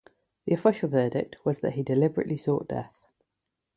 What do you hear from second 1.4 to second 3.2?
was that he deliberately sought death.